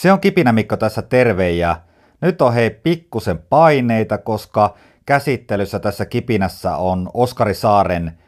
[0.00, 1.76] Se on Kipinä Mikko tässä terve ja
[2.20, 4.74] nyt on hei pikkusen paineita, koska
[5.06, 8.18] käsittelyssä tässä Kipinässä on Oskari Saaren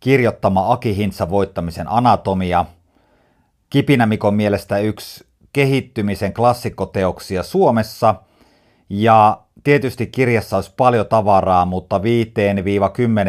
[0.00, 2.64] kirjoittama Aki Hintsa voittamisen anatomia.
[3.70, 8.14] Kipinä Mikon mielestä yksi kehittymisen klassikkoteoksia Suomessa
[8.88, 12.02] ja tietysti kirjassa olisi paljon tavaraa, mutta 5-10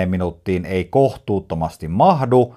[0.05, 2.55] minuuttiin ei kohtuuttomasti mahdu,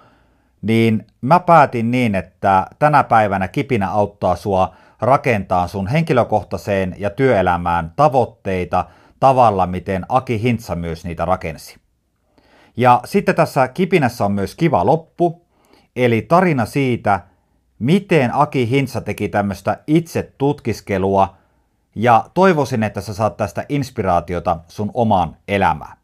[0.62, 7.93] niin mä päätin niin, että tänä päivänä Kipinä auttaa sua rakentaa sun henkilökohtaiseen ja työelämään
[7.97, 8.84] tavoitteita
[9.20, 11.77] tavalla, miten Aki Hintsa myös niitä rakensi.
[12.77, 15.47] Ja sitten tässä kipinässä on myös kiva loppu,
[15.97, 17.20] eli tarina siitä,
[17.79, 21.37] miten Aki Hintsa teki tämmöistä itse tutkiskelua,
[21.95, 25.97] ja toivoisin, että sä saat tästä inspiraatiota sun omaan elämään.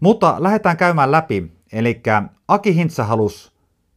[0.00, 2.02] Mutta lähdetään käymään läpi, eli
[2.48, 3.52] Aki Hintsa halusi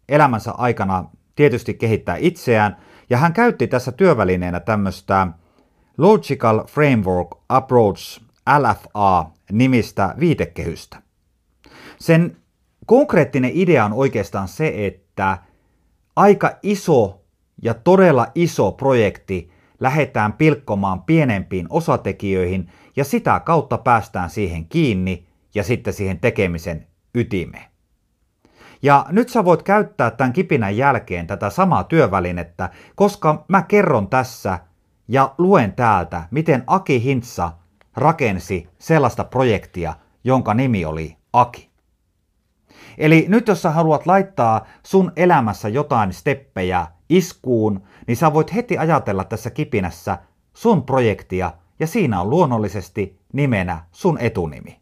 [0.09, 2.77] elämänsä aikana tietysti kehittää itseään,
[3.09, 5.27] ja hän käytti tässä työvälineenä tämmöistä
[5.97, 8.21] Logical Framework Approach
[8.59, 11.01] LFA-nimistä viitekehystä.
[11.99, 12.37] Sen
[12.85, 15.37] konkreettinen idea on oikeastaan se, että
[16.15, 17.21] aika iso
[17.61, 25.63] ja todella iso projekti lähdetään pilkkomaan pienempiin osatekijöihin ja sitä kautta päästään siihen kiinni ja
[25.63, 27.69] sitten siihen tekemisen ytimeen.
[28.81, 34.59] Ja nyt sä voit käyttää tämän kipinän jälkeen tätä samaa työvälinettä, koska mä kerron tässä
[35.07, 37.51] ja luen täältä, miten Aki Hintsa
[37.95, 41.69] rakensi sellaista projektia, jonka nimi oli Aki.
[42.97, 48.77] Eli nyt jos sä haluat laittaa sun elämässä jotain steppejä iskuun, niin sä voit heti
[48.77, 50.17] ajatella tässä kipinässä
[50.53, 54.79] sun projektia ja siinä on luonnollisesti nimenä sun etunimi.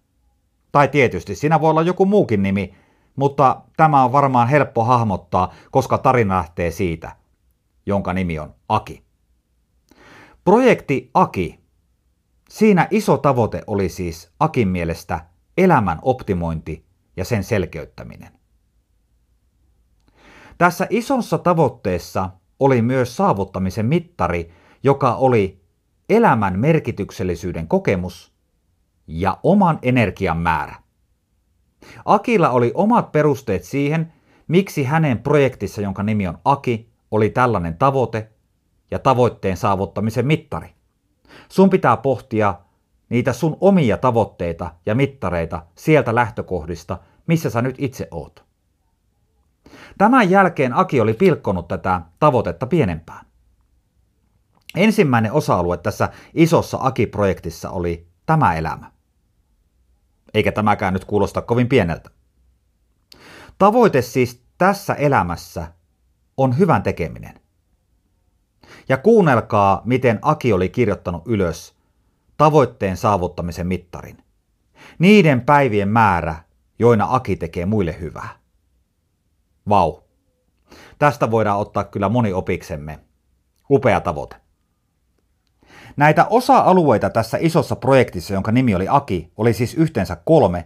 [0.71, 2.73] Tai tietysti siinä voi olla joku muukin nimi,
[3.17, 7.15] mutta tämä on varmaan helppo hahmottaa, koska tarina lähtee siitä,
[7.85, 9.03] jonka nimi on Aki.
[10.45, 11.59] Projekti Aki.
[12.49, 15.25] Siinä iso tavoite oli siis Akin mielestä
[15.57, 16.85] elämän optimointi
[17.17, 18.31] ja sen selkeyttäminen.
[20.57, 22.29] Tässä isossa tavoitteessa
[22.59, 24.53] oli myös saavuttamisen mittari,
[24.83, 25.61] joka oli
[26.09, 28.33] elämän merkityksellisyyden kokemus
[29.07, 30.75] ja oman energian määrä.
[32.05, 34.13] Akilla oli omat perusteet siihen,
[34.47, 38.29] miksi hänen projektissa, jonka nimi on Aki, oli tällainen tavoite
[38.91, 40.69] ja tavoitteen saavuttamisen mittari.
[41.49, 42.55] Sun pitää pohtia
[43.09, 48.45] niitä sun omia tavoitteita ja mittareita sieltä lähtökohdista, missä sä nyt itse oot.
[49.97, 53.25] Tämän jälkeen Aki oli pilkkonut tätä tavoitetta pienempään.
[54.75, 58.91] Ensimmäinen osa-alue tässä isossa Aki-projektissa oli tämä elämä
[60.33, 62.09] eikä tämäkään nyt kuulosta kovin pieneltä.
[63.57, 65.67] Tavoite siis tässä elämässä
[66.37, 67.39] on hyvän tekeminen.
[68.89, 71.77] Ja kuunnelkaa, miten Aki oli kirjoittanut ylös
[72.37, 74.23] tavoitteen saavuttamisen mittarin.
[74.99, 76.35] Niiden päivien määrä,
[76.79, 78.29] joina Aki tekee muille hyvää.
[79.69, 80.01] Vau.
[80.99, 82.99] Tästä voidaan ottaa kyllä moni opiksemme.
[83.69, 84.35] Upea tavoite.
[85.97, 90.65] Näitä osa-alueita tässä isossa projektissa, jonka nimi oli Aki, oli siis yhteensä kolme.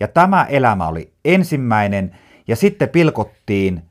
[0.00, 3.82] Ja tämä elämä oli ensimmäinen, ja sitten pilkottiin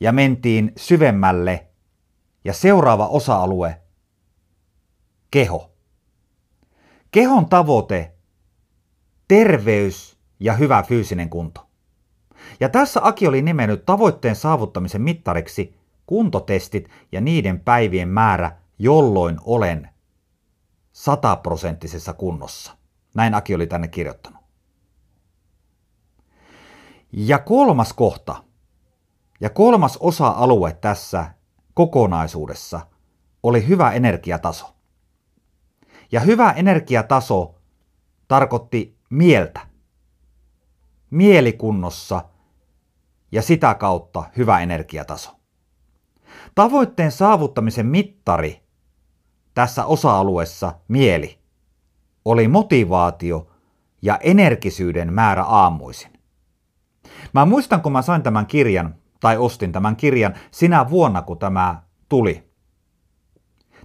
[0.00, 1.66] ja mentiin syvemmälle.
[2.44, 3.80] Ja seuraava osa-alue,
[5.30, 5.70] keho.
[7.10, 8.12] Kehon tavoite,
[9.28, 11.66] terveys ja hyvä fyysinen kunto.
[12.60, 15.76] Ja tässä Aki oli nimennyt tavoitteen saavuttamisen mittariksi
[16.06, 19.88] kuntotestit ja niiden päivien määrä jolloin olen
[20.92, 22.76] sataprosenttisessa kunnossa.
[23.14, 24.44] Näin Aki oli tänne kirjoittanut.
[27.12, 28.44] Ja kolmas kohta,
[29.40, 31.34] ja kolmas osa-alue tässä
[31.74, 32.80] kokonaisuudessa
[33.42, 34.74] oli hyvä energiataso.
[36.12, 37.54] Ja hyvä energiataso
[38.28, 39.60] tarkoitti mieltä.
[41.10, 42.24] Mielikunnossa
[43.32, 45.36] ja sitä kautta hyvä energiataso.
[46.54, 48.67] Tavoitteen saavuttamisen mittari
[49.58, 51.38] tässä osa-alueessa mieli
[52.24, 53.46] oli motivaatio
[54.02, 56.10] ja energisyyden määrä aamuisin.
[57.32, 61.82] Mä muistan, kun mä sain tämän kirjan, tai ostin tämän kirjan, sinä vuonna, kun tämä
[62.08, 62.50] tuli.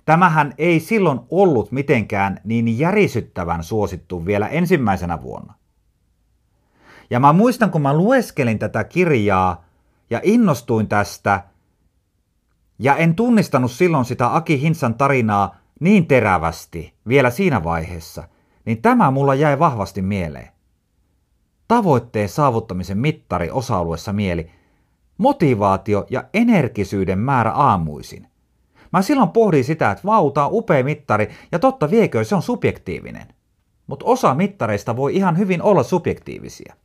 [0.06, 5.54] Tämähän ei silloin ollut mitenkään niin järisyttävän suosittu vielä ensimmäisenä vuonna.
[7.10, 9.66] Ja mä muistan, kun mä lueskelin tätä kirjaa
[10.10, 11.44] ja innostuin tästä,
[12.80, 18.24] ja en tunnistanut silloin sitä Aki Hinsan tarinaa niin terävästi vielä siinä vaiheessa,
[18.66, 20.50] niin tämä mulla jäi vahvasti mieleen.
[21.68, 24.52] Tavoitteen saavuttamisen mittari osa-alueessa mieli,
[25.18, 28.28] motivaatio ja energisyyden määrä aamuisin.
[28.94, 32.42] Mä silloin pohdin sitä, että vau, tää on upea mittari, ja totta viekö, se on
[32.42, 33.28] subjektiivinen.
[33.88, 36.76] Mutta osa mittareista voi ihan hyvin olla subjektiivisia.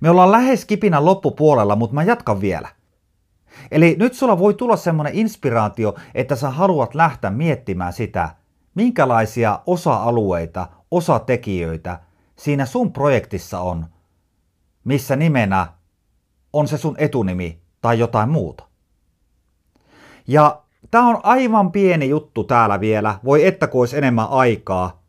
[0.00, 2.68] Me ollaan lähes kipinä loppupuolella, mutta mä jatkan vielä.
[3.70, 8.28] Eli nyt sulla voi tulla semmoinen inspiraatio, että sä haluat lähteä miettimään sitä,
[8.74, 12.00] minkälaisia osa-alueita, osatekijöitä
[12.36, 13.86] siinä sun projektissa on,
[14.84, 15.66] missä nimenä
[16.52, 18.64] on se sun etunimi tai jotain muuta.
[20.28, 23.18] Ja tämä on aivan pieni juttu täällä vielä.
[23.24, 25.02] Voi että kun olisi enemmän aikaa,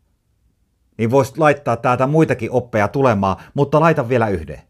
[0.98, 4.62] niin voisi laittaa täältä muitakin oppeja tulemaan, mutta laita vielä yhden.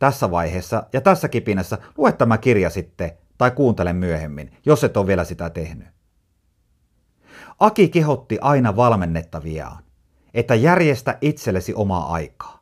[0.00, 5.06] Tässä vaiheessa ja tässä kipinässä lue tämä kirja sitten tai kuuntele myöhemmin, jos et ole
[5.06, 5.88] vielä sitä tehnyt.
[7.58, 9.82] Aki kehotti aina valmennettaviaan,
[10.34, 12.60] että järjestä itsellesi omaa aikaa.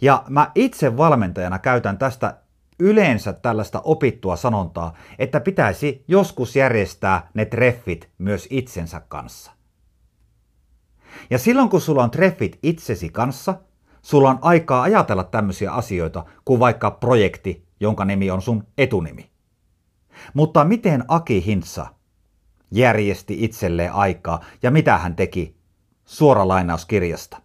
[0.00, 2.36] Ja mä itse valmentajana käytän tästä
[2.78, 9.52] yleensä tällaista opittua sanontaa, että pitäisi joskus järjestää ne treffit myös itsensä kanssa.
[11.30, 13.54] Ja silloin kun sulla on treffit itsesi kanssa,
[14.04, 19.30] sulla on aikaa ajatella tämmöisiä asioita kuin vaikka projekti, jonka nimi on sun etunimi.
[20.34, 21.86] Mutta miten Aki Hintsa
[22.70, 25.56] järjesti itselleen aikaa ja mitä hän teki?
[26.04, 27.36] Suora lainaus kirjasta.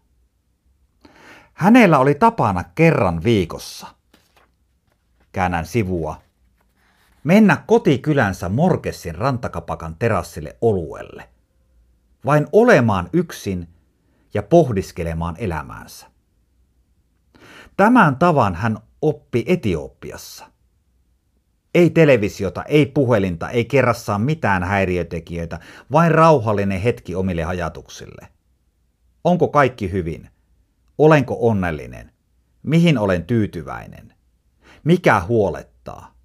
[1.54, 3.88] Hänellä oli tapana kerran viikossa–
[5.32, 6.22] käännän sivua,
[7.24, 11.30] mennä kotikylänsä Morkessin rantakapakan terassille oluelle,
[12.26, 13.68] vain olemaan yksin
[14.34, 16.08] ja pohdiskelemaan elämäänsä.
[17.80, 20.46] Tämän tavan hän oppi Etiopiassa.
[21.76, 25.60] Ei televisiota, ei puhelinta, ei kerrassaan mitään häiriötekijöitä,
[25.92, 28.28] vain rauhallinen hetki omille ajatuksille.
[29.24, 30.30] Onko kaikki hyvin?
[30.98, 32.12] Olenko onnellinen?
[32.64, 34.14] Mihin olen tyytyväinen?
[34.84, 36.16] Mikä huolettaa?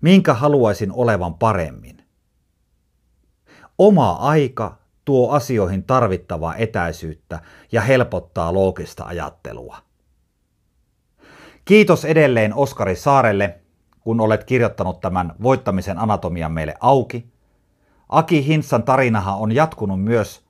[0.00, 2.04] Minkä haluaisin olevan paremmin?
[3.78, 7.40] Oma aika tuo asioihin tarvittavaa etäisyyttä
[7.72, 9.89] ja helpottaa loogista ajattelua.
[11.70, 13.58] Kiitos edelleen Oskari Saarelle,
[14.00, 17.32] kun olet kirjoittanut tämän voittamisen anatomian meille auki.
[18.08, 20.44] Aki Hinssan tarinahan on jatkunut myös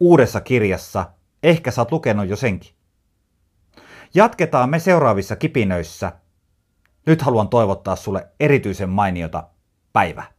[0.00, 1.10] uudessa kirjassa,
[1.42, 2.72] ehkä oot lukenut jo senkin.
[4.14, 6.12] Jatketaan me seuraavissa kipinöissä–
[7.06, 9.48] nyt haluan toivottaa sulle erityisen mainiota
[9.92, 10.32] päivää.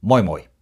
[0.00, 0.53] Moi moi!